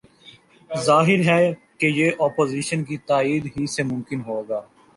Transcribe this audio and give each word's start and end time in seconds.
ظاہر 0.69 1.19
ہے 1.27 1.53
کہ 1.77 1.85
یہ 1.85 2.11
اپوزیشن 2.19 2.83
کی 2.83 2.97
تائید 2.97 3.45
ہی 3.57 3.67
سے 3.67 3.83
ممکن 3.83 4.21
ہو 4.27 4.41
گا۔ 4.49 4.61